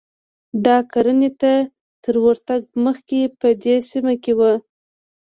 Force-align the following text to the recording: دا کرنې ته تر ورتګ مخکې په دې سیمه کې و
دا 0.65 0.77
کرنې 0.91 1.29
ته 1.41 1.53
تر 2.03 2.15
ورتګ 2.25 2.61
مخکې 2.85 3.19
په 3.39 3.47
دې 3.61 3.75
سیمه 3.89 4.13
کې 4.23 4.33
و 4.35 4.41